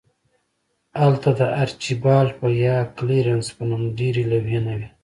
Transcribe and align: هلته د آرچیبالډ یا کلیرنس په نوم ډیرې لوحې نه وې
هلته 1.01 1.29
د 1.39 1.41
آرچیبالډ 1.63 2.33
یا 2.65 2.77
کلیرنس 2.97 3.47
په 3.55 3.63
نوم 3.69 3.83
ډیرې 3.97 4.23
لوحې 4.31 4.59
نه 4.65 4.73
وې 4.77 4.87